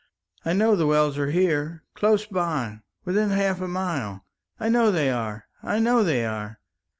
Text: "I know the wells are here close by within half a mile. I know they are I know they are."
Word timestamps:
"I 0.43 0.53
know 0.53 0.75
the 0.75 0.87
wells 0.87 1.19
are 1.19 1.29
here 1.29 1.83
close 1.93 2.25
by 2.25 2.79
within 3.05 3.29
half 3.29 3.61
a 3.61 3.67
mile. 3.67 4.25
I 4.59 4.67
know 4.67 4.89
they 4.89 5.11
are 5.11 5.45
I 5.61 5.77
know 5.77 6.03
they 6.03 6.25
are." 6.25 6.57